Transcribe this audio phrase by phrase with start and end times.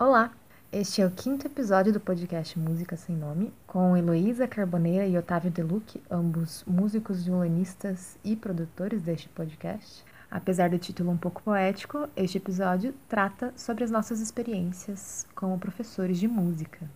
[0.00, 0.30] Olá!
[0.70, 5.50] Este é o quinto episódio do podcast Música Sem Nome, com Heloísa Carboneira e Otávio
[5.50, 10.04] Deluc, ambos músicos, violinistas e produtores deste podcast.
[10.30, 16.20] Apesar do título um pouco poético, este episódio trata sobre as nossas experiências como professores
[16.20, 16.88] de música.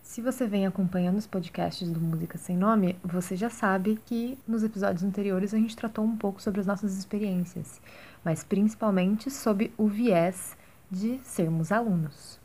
[0.00, 4.62] Se você vem acompanhando os podcasts do Música Sem Nome, você já sabe que nos
[4.62, 7.80] episódios anteriores a gente tratou um pouco sobre as nossas experiências,
[8.24, 10.56] mas principalmente sobre o viés
[10.92, 12.38] de sermos alunos.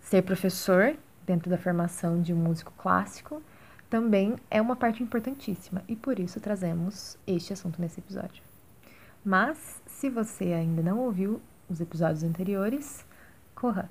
[0.00, 3.42] Ser professor, dentro da formação de um músico clássico,
[3.90, 8.42] também é uma parte importantíssima e por isso trazemos este assunto nesse episódio.
[9.22, 13.04] Mas, se você ainda não ouviu os episódios anteriores,
[13.54, 13.90] corra,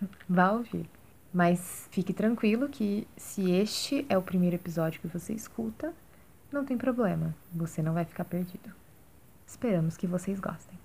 [0.26, 0.88] vá ouvir.
[1.34, 5.92] Mas fique tranquilo que se este é o primeiro episódio que você escuta,
[6.50, 8.72] não tem problema, você não vai ficar perdido.
[9.46, 10.78] Esperamos que vocês gostem.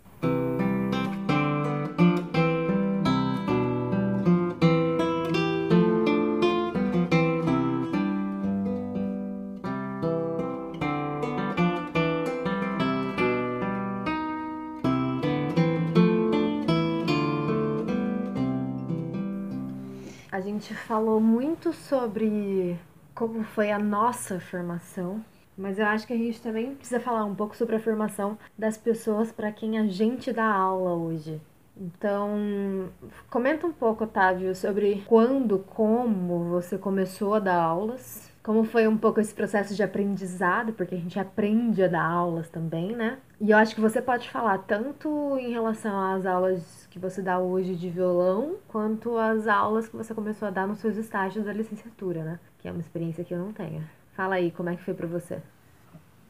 [20.91, 22.77] Falou muito sobre
[23.15, 25.23] como foi a nossa formação,
[25.57, 28.77] mas eu acho que a gente também precisa falar um pouco sobre a formação das
[28.77, 31.39] pessoas para quem a gente dá aula hoje.
[31.77, 32.89] Então,
[33.29, 38.97] comenta um pouco, Otávio, sobre quando, como você começou a dar aulas, como foi um
[38.97, 43.19] pouco esse processo de aprendizado, porque a gente aprende a dar aulas também, né?
[43.39, 47.39] E eu acho que você pode falar tanto em relação às aulas que você dá
[47.39, 51.53] hoje de violão, quanto às aulas que você começou a dar nos seus estágios da
[51.53, 52.39] licenciatura, né?
[52.57, 53.83] Que é uma experiência que eu não tenho.
[54.13, 55.39] Fala aí, como é que foi para você?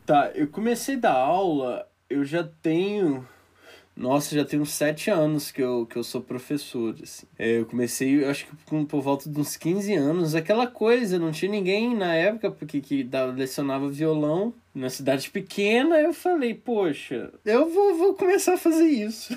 [0.06, 3.26] Tá, eu comecei a dar aula, eu já tenho
[3.96, 7.28] nossa, já tem uns sete anos que eu, que eu sou professor, assim.
[7.38, 11.20] É, eu comecei, eu acho que com, por volta de uns 15 anos, aquela coisa,
[11.20, 16.54] não tinha ninguém na época porque que dava, lecionava violão na cidade pequena, eu falei,
[16.54, 19.36] poxa, eu vou, vou começar a fazer isso.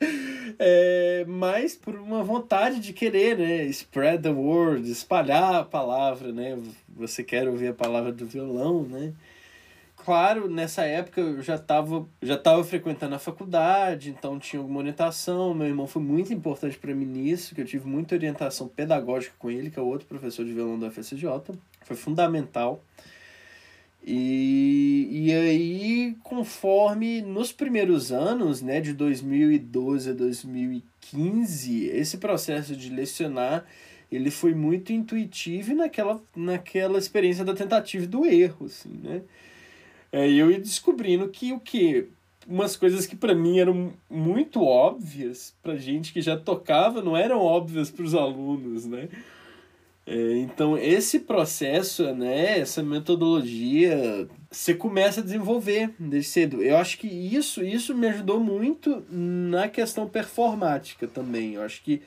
[0.58, 6.58] é, mas por uma vontade de querer, né, spread the word, espalhar a palavra, né,
[6.88, 9.12] você quer ouvir a palavra do violão, né,
[10.04, 15.54] claro, nessa época eu já estava já tava frequentando a faculdade, então tinha alguma orientação.
[15.54, 19.50] Meu irmão foi muito importante para mim nisso, que eu tive muita orientação pedagógica com
[19.50, 21.24] ele, que é outro professor de violão da FSJ.
[21.82, 22.82] Foi fundamental.
[24.02, 32.88] E, e aí, conforme nos primeiros anos, né, de 2012 a 2015, esse processo de
[32.88, 33.66] lecionar
[34.10, 39.22] ele foi muito intuitivo naquela, naquela experiência da tentativa e do erro, assim, né?
[40.12, 42.08] É, eu ia descobrindo que o que
[42.48, 47.38] umas coisas que para mim eram muito óbvias para gente que já tocava não eram
[47.38, 49.08] óbvias para os alunos, né?
[50.06, 56.62] É, então esse processo, né, essa metodologia, você começa a desenvolver desde cedo.
[56.62, 61.54] Eu acho que isso isso me ajudou muito na questão performática também.
[61.54, 62.02] Eu acho que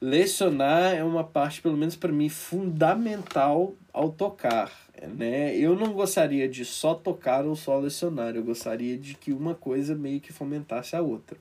[0.00, 4.70] lecionar é uma parte, pelo menos para mim, fundamental ao tocar
[5.06, 5.56] né?
[5.56, 9.94] Eu não gostaria de só tocar ou só lecionar, eu gostaria de que uma coisa
[9.94, 11.36] meio que fomentasse a outra.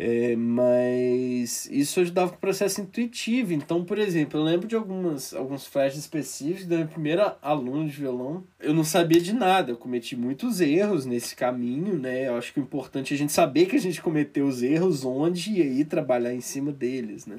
[0.00, 3.52] É, mas isso ajudava com o processo intuitivo.
[3.52, 7.96] Então, por exemplo, eu lembro de algumas, alguns flashes específicos da minha primeira aluna de
[7.96, 8.44] violão.
[8.60, 12.28] Eu não sabia de nada, eu cometi muitos erros nesse caminho, né?
[12.28, 15.04] Eu acho que o importante é a gente saber que a gente cometeu os erros,
[15.04, 17.38] onde e aí trabalhar em cima deles, né?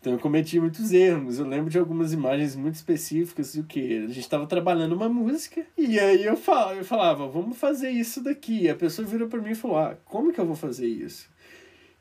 [0.00, 1.38] Então eu cometi muitos erros.
[1.38, 5.66] Eu lembro de algumas imagens muito específicas do que a gente estava trabalhando uma música
[5.76, 8.62] e aí eu falava, eu falava, vamos fazer isso daqui.
[8.62, 11.28] E a pessoa virou para mim e falou: "Ah, como que eu vou fazer isso?"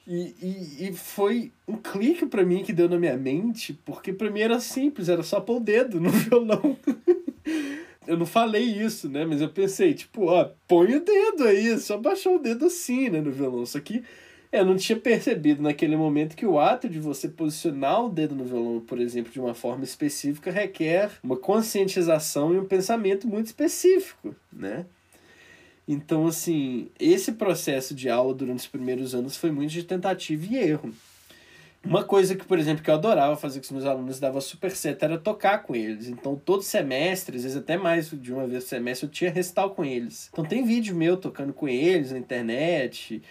[0.08, 4.30] E, e, e foi um clique para mim que deu na minha mente, porque para
[4.30, 6.78] mim era simples, era só pôr o dedo no violão.
[8.08, 9.26] eu não falei isso, né?
[9.26, 13.20] Mas eu pensei, tipo, ó, põe o dedo aí, só baixar o dedo assim, né,
[13.20, 13.64] no violão.
[13.64, 14.02] Isso aqui
[14.52, 18.46] eu não tinha percebido naquele momento que o ato de você posicionar o dedo no
[18.46, 24.36] violão, por exemplo, de uma forma específica, requer uma conscientização e um pensamento muito específico,
[24.52, 24.86] né?
[25.88, 30.58] Então, assim, esse processo de aula durante os primeiros anos foi muito de tentativa e
[30.58, 30.94] erro.
[31.84, 34.72] Uma coisa que, por exemplo, que eu adorava fazer com os meus alunos, dava super
[34.72, 36.10] certo, era tocar com eles.
[36.10, 39.70] Então, todo semestre, às vezes até mais de uma vez por semestre, eu tinha recital
[39.70, 40.30] com eles.
[40.34, 43.22] Então, tem vídeo meu tocando com eles na internet,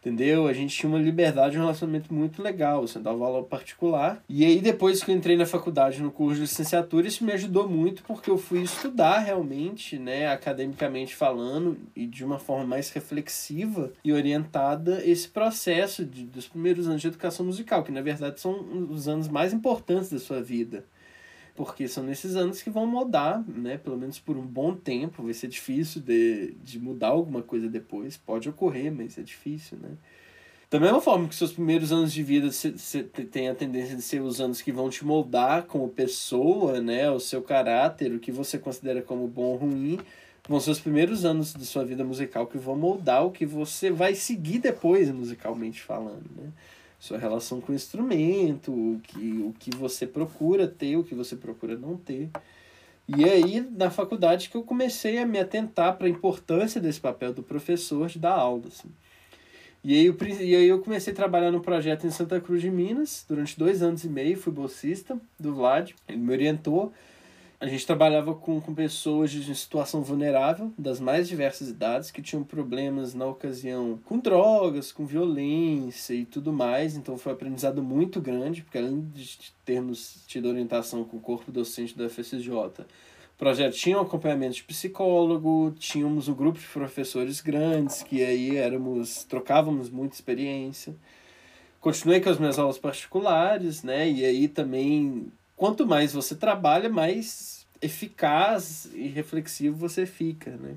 [0.00, 0.46] entendeu?
[0.46, 4.22] A gente tinha uma liberdade, um relacionamento muito legal, você dava aula particular.
[4.28, 7.68] E aí depois que eu entrei na faculdade, no curso de licenciatura, isso me ajudou
[7.68, 13.92] muito porque eu fui estudar realmente, né, academicamente falando e de uma forma mais reflexiva
[14.02, 18.88] e orientada esse processo de, dos primeiros anos de educação musical, que na verdade são
[18.90, 20.84] os anos mais importantes da sua vida
[21.60, 23.76] porque são nesses anos que vão mudar, né?
[23.76, 25.22] Pelo menos por um bom tempo.
[25.22, 28.16] Vai ser difícil de, de mudar alguma coisa depois.
[28.16, 29.90] Pode ocorrer, mas é difícil, né?
[30.70, 34.22] Da mesma forma que seus primeiros anos de vida você tem a tendência de ser
[34.22, 37.10] os anos que vão te moldar como pessoa, né?
[37.10, 40.00] O seu caráter, o que você considera como bom ou ruim,
[40.48, 43.90] vão ser os primeiros anos de sua vida musical que vão moldar o que você
[43.90, 46.50] vai seguir depois, musicalmente falando, né?
[47.00, 51.34] Sua relação com o instrumento, o que, o que você procura ter, o que você
[51.34, 52.28] procura não ter.
[53.08, 57.32] E aí, na faculdade, que eu comecei a me atentar para a importância desse papel
[57.32, 58.68] do professor de dar aula.
[58.68, 58.88] Assim.
[59.82, 62.70] E, aí, eu, e aí eu comecei a trabalhar no projeto em Santa Cruz de
[62.70, 66.92] Minas, durante dois anos e meio, fui bolsista do Vlad, ele me orientou,
[67.60, 72.42] a gente trabalhava com, com pessoas de situação vulnerável, das mais diversas idades, que tinham
[72.42, 76.96] problemas na ocasião com drogas, com violência e tudo mais.
[76.96, 81.52] Então foi um aprendizado muito grande, porque além de termos tido orientação com o corpo
[81.52, 87.42] docente da FSJ, o projeto tinha um acompanhamento de psicólogo, tínhamos um grupo de professores
[87.42, 90.94] grandes, que aí éramos, trocávamos muita experiência.
[91.78, 94.08] Continuei com as minhas aulas particulares, né?
[94.10, 95.30] E aí também
[95.60, 100.76] quanto mais você trabalha, mais eficaz e reflexivo você fica, né?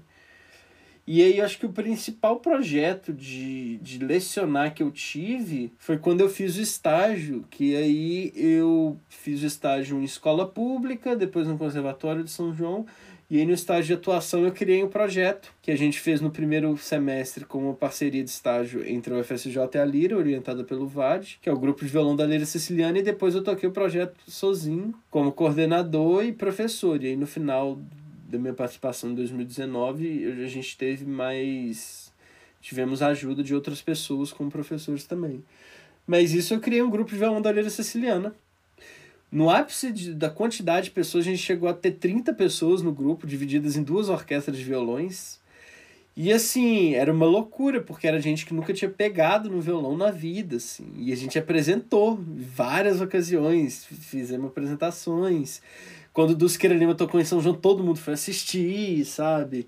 [1.07, 5.97] E aí eu acho que o principal projeto de, de lecionar que eu tive foi
[5.97, 11.47] quando eu fiz o estágio, que aí eu fiz o estágio em escola pública, depois
[11.47, 12.86] no Conservatório de São João,
[13.30, 16.30] e aí no estágio de atuação eu criei um projeto que a gente fez no
[16.30, 20.88] primeiro semestre com uma parceria de estágio entre o FSJ e a Lira, orientada pelo
[20.88, 23.72] VAD, que é o grupo de violão da Lira Siciliana, e depois eu toquei o
[23.72, 27.02] projeto sozinho, como coordenador e professor.
[27.04, 27.80] E aí no final
[28.28, 32.12] da minha participação em 2019, a gente teve mais.
[32.60, 35.44] Tivemos a ajuda de outras pessoas como professores também.
[36.06, 38.34] Mas isso eu criei um grupo de violão da Lira Siciliana,
[39.33, 42.91] no ápice de, da quantidade de pessoas, a gente chegou a ter 30 pessoas no
[42.91, 45.41] grupo, divididas em duas orquestras de violões.
[46.15, 50.12] E assim, era uma loucura, porque era gente que nunca tinha pegado no violão na
[50.12, 50.85] vida, assim.
[50.97, 55.63] E a gente apresentou várias ocasiões, fizemos apresentações.
[56.13, 59.65] Quando o Dusqueira Lima tocou em São João, todo mundo foi assistir, sabe?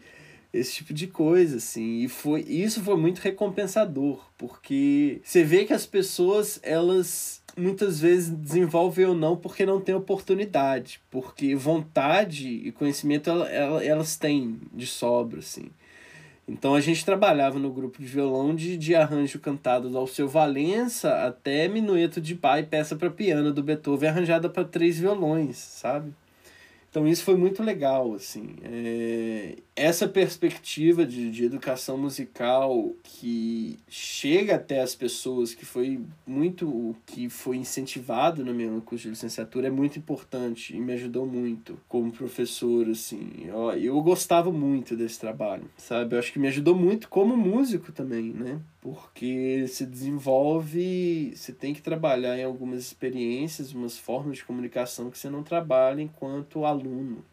[0.53, 2.03] Esse tipo de coisa, assim.
[2.03, 8.29] E foi, isso foi muito recompensador, porque você vê que as pessoas, elas muitas vezes
[8.29, 15.39] desenvolvem ou não porque não tem oportunidade, porque vontade e conhecimento elas têm de sobra,
[15.39, 15.69] assim.
[16.47, 21.25] Então a gente trabalhava no grupo de violão de, de arranjo cantado do Alceu Valença
[21.25, 26.13] até minueto de pai, peça para piano do Beethoven arranjada para três violões, sabe?
[26.89, 28.55] Então isso foi muito legal, assim.
[28.63, 36.95] É, essa perspectiva de, de educação musical que chega até as pessoas, que foi muito
[37.05, 41.77] que foi incentivado no meu curso de licenciatura, é muito importante e me ajudou muito
[41.89, 43.45] como professor, assim.
[43.45, 46.15] Eu, eu gostava muito desse trabalho, sabe?
[46.15, 48.61] Eu acho que me ajudou muito como músico também, né?
[48.79, 55.17] Porque se desenvolve, você tem que trabalhar em algumas experiências, umas formas de comunicação que
[55.17, 57.25] você não trabalha enquanto aluno.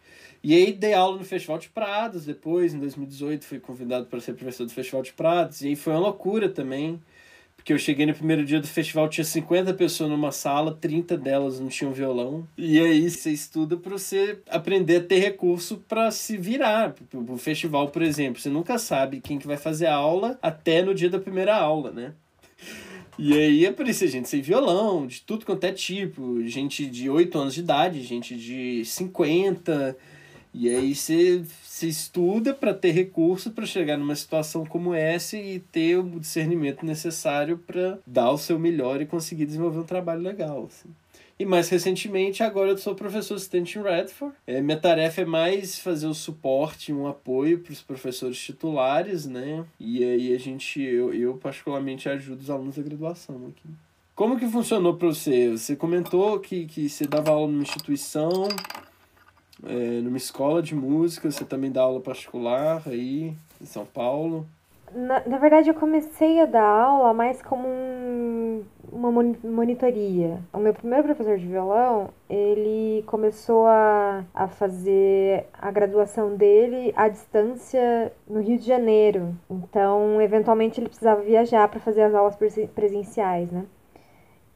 [0.44, 4.34] E aí dei aula no Festival de Prados, depois, em 2018, fui convidado para ser
[4.34, 7.00] professor do Festival de Prados, e aí foi uma loucura também,
[7.56, 11.60] porque eu cheguei no primeiro dia do festival, tinha 50 pessoas numa sala, 30 delas
[11.60, 16.36] não tinham violão, e aí você estuda para você aprender a ter recurso para se
[16.36, 16.92] virar.
[17.14, 20.92] O festival, por exemplo, você nunca sabe quem que vai fazer a aula até no
[20.92, 22.14] dia da primeira aula, né?
[23.16, 27.54] E aí aparecia gente sem violão, de tudo quanto é tipo, gente de 8 anos
[27.54, 29.96] de idade, gente de 50,
[30.54, 35.58] e aí você, você estuda para ter recurso para chegar numa situação como essa e
[35.58, 40.66] ter o discernimento necessário para dar o seu melhor e conseguir desenvolver um trabalho legal.
[40.66, 40.90] Assim.
[41.38, 44.34] E mais recentemente, agora eu sou professor assistente em Redford.
[44.46, 49.64] É, minha tarefa é mais fazer o suporte, um apoio para os professores titulares, né?
[49.80, 53.68] E aí a gente, eu, eu particularmente ajudo os alunos da graduação aqui.
[54.14, 55.50] Como que funcionou para você?
[55.50, 58.46] Você comentou que, que você dava aula numa instituição,
[59.64, 64.46] é, numa escola de música, você também dá aula particular aí em São Paulo?
[64.94, 70.38] Na, na verdade, eu comecei a dar aula mais como um, um uma monitoria.
[70.52, 77.08] O meu primeiro professor de violão, ele começou a, a fazer a graduação dele à
[77.08, 79.34] distância no Rio de Janeiro.
[79.50, 82.36] Então, eventualmente, ele precisava viajar para fazer as aulas
[82.74, 83.64] presenciais, né?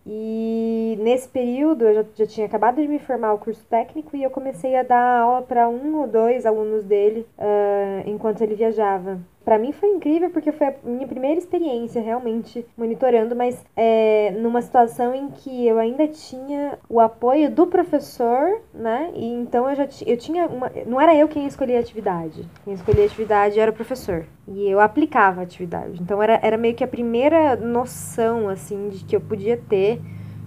[0.08, 4.22] E nesse período eu já, já tinha acabado de me formar o curso técnico e
[4.22, 9.18] eu comecei a dar aula para um ou dois alunos dele uh, enquanto ele viajava.
[9.46, 14.60] Para mim foi incrível porque foi a minha primeira experiência realmente monitorando, mas é, numa
[14.60, 19.12] situação em que eu ainda tinha o apoio do professor, né?
[19.14, 22.44] E então eu já eu tinha uma, não era eu quem escolhia a atividade.
[22.64, 24.26] Quem escolhia a atividade era o professor.
[24.48, 26.02] E eu aplicava a atividade.
[26.02, 30.00] Então era, era meio que a primeira noção assim de que eu podia ter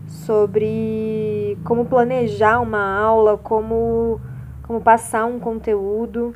[0.08, 4.20] sobre como planejar uma aula, como,
[4.62, 6.36] como passar um conteúdo,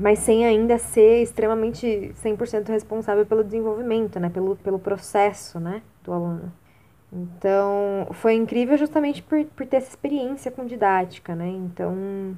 [0.00, 4.30] mas sem ainda ser extremamente 100% responsável pelo desenvolvimento, né?
[4.30, 5.82] pelo, pelo processo né?
[6.04, 6.52] do aluno.
[7.12, 11.48] Então, foi incrível justamente por, por ter essa experiência com didática, né?
[11.48, 12.36] Então,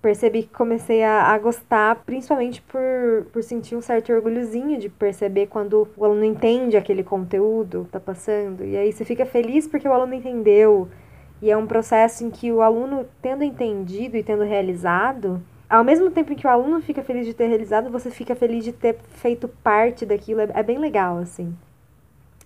[0.00, 5.48] percebi que comecei a, a gostar, principalmente por, por sentir um certo orgulhozinho de perceber
[5.48, 8.64] quando o aluno entende aquele conteúdo que tá passando.
[8.64, 10.88] E aí você fica feliz porque o aluno entendeu.
[11.42, 16.10] E é um processo em que o aluno, tendo entendido e tendo realizado, ao mesmo
[16.10, 18.98] tempo em que o aluno fica feliz de ter realizado, você fica feliz de ter
[19.10, 20.40] feito parte daquilo.
[20.40, 21.54] É, é bem legal, assim.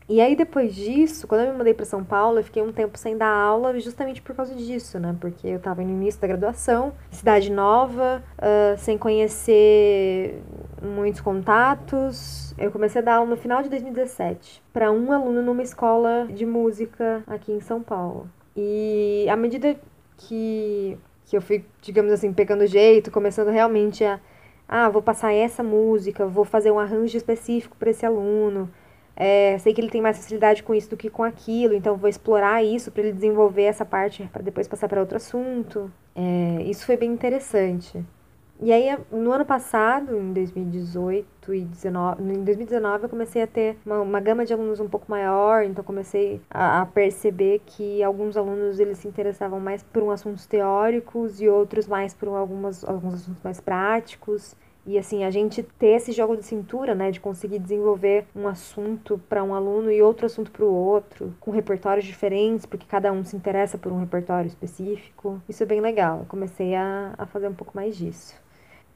[0.08, 2.98] E aí, depois disso, quando eu me mudei para São Paulo, eu fiquei um tempo
[2.98, 5.16] sem dar aula justamente por causa disso, né?
[5.20, 10.42] Porque eu estava no início da graduação, cidade nova, uh, sem conhecer
[10.82, 12.52] muitos contatos.
[12.58, 16.44] Eu comecei a dar aula no final de 2017 para um aluno numa escola de
[16.44, 18.28] música aqui em São Paulo.
[18.56, 19.76] E à medida
[20.18, 24.20] que, que eu fui, digamos assim, pegando jeito, começando realmente a.
[24.68, 28.70] Ah, vou passar essa música, vou fazer um arranjo específico para esse aluno
[29.14, 32.08] é, sei que ele tem mais facilidade com isso do que com aquilo, então vou
[32.08, 35.92] explorar isso para ele desenvolver essa parte para depois passar para outro assunto.
[36.14, 38.04] É, isso foi bem interessante.
[38.64, 43.76] E aí, no ano passado, em 2018 e 19, em 2019, eu comecei a ter
[43.84, 48.36] uma, uma gama de alunos um pouco maior, então comecei a, a, perceber que alguns
[48.36, 53.14] alunos eles se interessavam mais por um assuntos teóricos e outros mais por algumas, alguns
[53.14, 54.54] assuntos mais práticos.
[54.86, 59.20] E assim, a gente ter esse jogo de cintura, né, de conseguir desenvolver um assunto
[59.28, 63.24] para um aluno e outro assunto para o outro, com repertórios diferentes, porque cada um
[63.24, 65.42] se interessa por um repertório específico.
[65.48, 66.20] Isso é bem legal.
[66.20, 68.41] Eu comecei a, a fazer um pouco mais disso.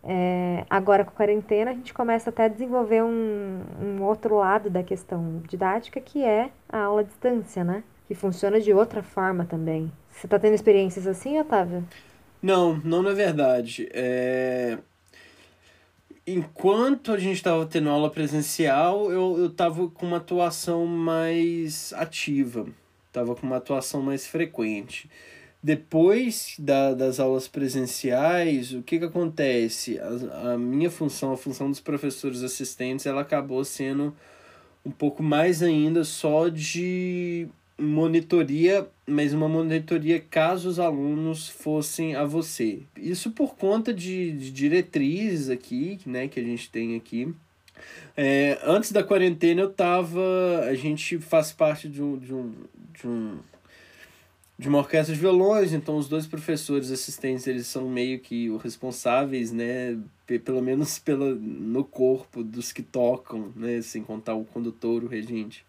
[0.08, 4.70] É, agora com a quarentena, a gente começa até a desenvolver um, um outro lado
[4.70, 7.82] da questão didática, que é a aula à distância, né?
[8.06, 9.90] Que funciona de outra forma também.
[10.10, 11.84] Você está tendo experiências assim, Otávio?
[12.40, 13.88] Não, não na verdade.
[13.92, 14.78] É
[16.26, 22.66] enquanto a gente estava tendo aula presencial, eu, eu tava com uma atuação mais ativa,
[23.12, 25.08] tava com uma atuação mais frequente.
[25.66, 29.98] Depois da, das aulas presenciais, o que, que acontece?
[29.98, 34.14] A, a minha função, a função dos professores assistentes, ela acabou sendo
[34.84, 42.24] um pouco mais ainda só de monitoria, mas uma monitoria caso os alunos fossem a
[42.24, 42.82] você.
[42.96, 47.34] Isso por conta de, de diretrizes aqui, né, que a gente tem aqui.
[48.16, 50.20] É, antes da quarentena eu tava.
[50.68, 52.52] A gente faz parte de um, de um,
[52.94, 53.38] de um
[54.58, 58.62] de uma orquestra de violões, então os dois professores assistentes eles são meio que os
[58.62, 59.98] responsáveis, né,
[60.44, 65.64] pelo menos pela, no corpo dos que tocam, né, sem contar o condutor, o regente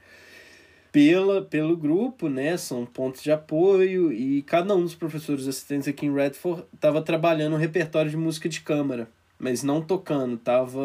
[0.98, 2.58] pela, pelo grupo, né?
[2.58, 7.54] São pontos de apoio e cada um dos professores assistentes aqui em Redford estava trabalhando
[7.54, 10.82] um repertório de música de câmara, mas não tocando, estava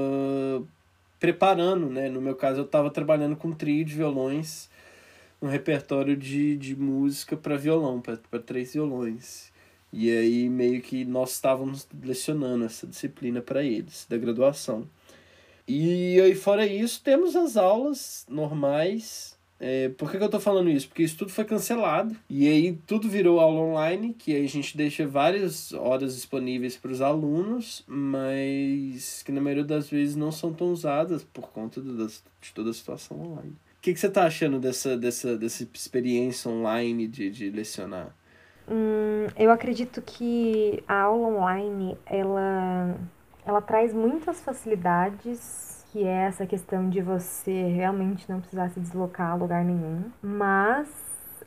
[1.19, 2.11] preparando, né?
[2.11, 4.69] No meu caso, eu estava trabalhando com trio de violões,
[5.43, 9.53] um repertório de, de música para violão, para três violões.
[9.93, 14.89] E aí meio que nós estávamos lecionando essa disciplina para eles, da graduação.
[15.69, 20.69] E aí fora isso, temos as aulas normais é, por que, que eu tô falando
[20.69, 20.89] isso?
[20.89, 24.77] Porque isso tudo foi cancelado e aí tudo virou aula online, que aí a gente
[24.77, 30.53] deixa várias horas disponíveis para os alunos, mas que na maioria das vezes não são
[30.53, 33.55] tão usadas por conta do, de toda a situação online.
[33.83, 38.15] Que, que você tá achando dessa, dessa, dessa experiência online de, de lecionar?
[38.71, 42.97] Hum, eu acredito que a aula online ela,
[43.45, 49.33] ela traz muitas facilidades que é essa questão de você realmente não precisar se deslocar
[49.33, 50.89] a lugar nenhum, mas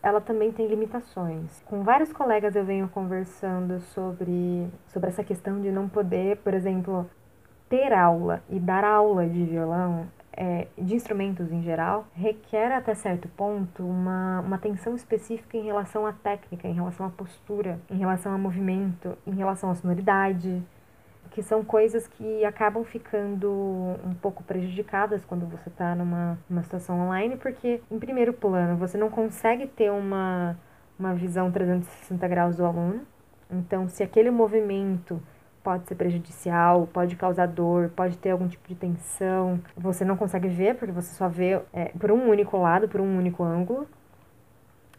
[0.04, 1.64] ela também tem limitações.
[1.66, 7.10] Com vários colegas eu venho conversando sobre, sobre essa questão de não poder, por exemplo,
[7.70, 13.28] ter aula e dar aula de violão é, de instrumentos em geral, requer até certo
[13.30, 18.34] ponto uma, uma atenção específica em relação à técnica, em relação à postura, em relação
[18.34, 20.62] ao movimento, em relação à sonoridade,
[21.32, 23.50] que são coisas que acabam ficando
[24.06, 28.98] um pouco prejudicadas quando você está numa, numa situação online, porque, em primeiro plano, você
[28.98, 30.58] não consegue ter uma,
[31.00, 33.02] uma visão 360 graus do aluno.
[33.50, 35.22] Então, se aquele movimento
[35.66, 39.60] pode ser prejudicial, pode causar dor, pode ter algum tipo de tensão.
[39.76, 43.18] Você não consegue ver, porque você só vê é, por um único lado, por um
[43.18, 43.88] único ângulo.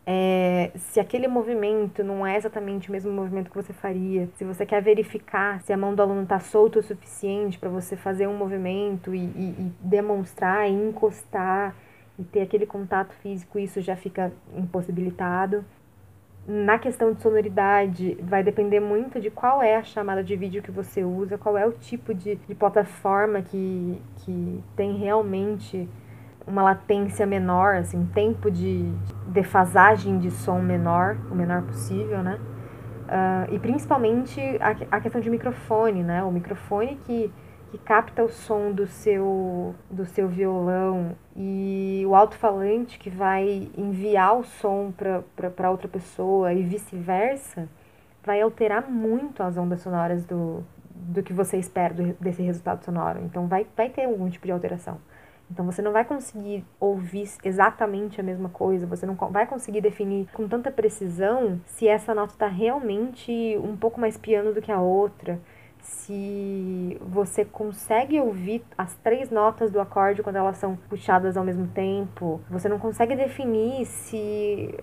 [0.05, 4.65] É, se aquele movimento não é exatamente o mesmo movimento que você faria, se você
[4.67, 8.37] quer verificar se a mão do aluno está solta o suficiente para você fazer um
[8.37, 11.75] movimento e, e, e demonstrar, e encostar
[12.19, 15.65] e ter aquele contato físico, isso já fica impossibilitado.
[16.49, 20.71] Na questão de sonoridade, vai depender muito de qual é a chamada de vídeo que
[20.71, 25.89] você usa, qual é o tipo de, de plataforma que, que tem realmente
[26.47, 28.89] uma latência menor, assim, um tempo de
[29.27, 32.39] defasagem de som menor, o menor possível, né?
[33.07, 36.23] Uh, e principalmente a, a questão de microfone, né?
[36.23, 37.33] O microfone que
[37.71, 44.39] que capta o som do seu, do seu violão e o alto-falante que vai enviar
[44.39, 47.69] o som para outra pessoa e vice-versa,
[48.25, 53.21] vai alterar muito as ondas sonoras do, do que você espera do, desse resultado sonoro.
[53.25, 54.99] Então vai, vai ter algum tipo de alteração.
[55.51, 60.29] Então você não vai conseguir ouvir exatamente a mesma coisa, você não vai conseguir definir
[60.33, 64.81] com tanta precisão se essa nota está realmente um pouco mais piano do que a
[64.81, 65.41] outra
[65.87, 71.69] se você consegue ouvir as três notas do acorde quando elas são puxadas ao mesmo
[71.69, 72.41] tempo.
[72.51, 74.75] Você não consegue definir se.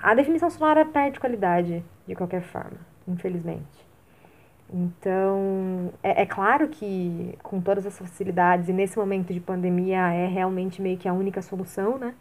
[0.00, 3.88] A definição sonora perde qualidade, de qualquer forma, infelizmente.
[4.72, 10.26] Então, é, é, claro que com todas as facilidades, e nesse momento de pandemia é
[10.26, 12.14] realmente meio que a única solução, né?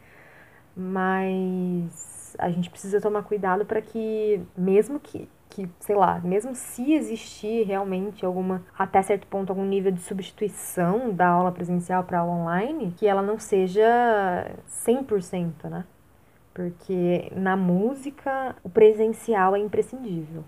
[0.76, 6.94] Mas a gente precisa tomar cuidado para que, mesmo que que, sei lá, mesmo se
[6.94, 12.34] existir realmente alguma, até certo ponto, algum nível de substituição da aula presencial para aula
[12.34, 13.84] online, que ela não seja
[14.70, 15.86] 100%, né?
[16.54, 20.44] Porque na música o presencial é imprescindível.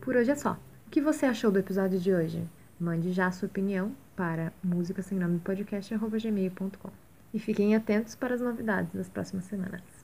[0.00, 0.52] Por hoje é só.
[0.86, 2.44] O que você achou do episódio de hoje?
[2.80, 5.92] Mande já a sua opinião para música sem nome podcast
[7.32, 9.99] E fiquem atentos para as novidades das próximas semanas.